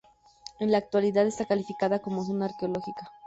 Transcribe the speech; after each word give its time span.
En 0.59 0.71
la 0.71 0.79
actualidad 0.79 1.27
está 1.27 1.45
calificado 1.45 2.01
como 2.01 2.23
zona 2.23 2.45
arqueológica. 2.45 3.11